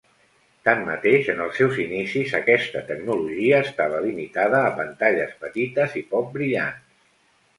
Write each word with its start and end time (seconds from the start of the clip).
Tanmateix, 0.67 1.27
en 1.33 1.41
els 1.43 1.59
seus 1.61 1.75
inicis 1.83 2.31
aquesta 2.39 2.81
tecnologia 2.87 3.59
estava 3.67 4.01
limitada 4.05 4.61
a 4.69 4.71
pantalles 4.79 5.35
petites 5.45 5.95
i 6.01 6.03
poc 6.15 6.33
brillants. 6.39 6.97